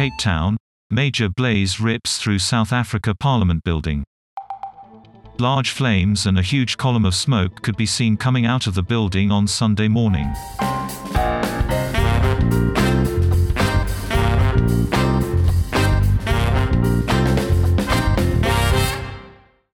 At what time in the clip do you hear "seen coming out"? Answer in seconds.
7.84-8.66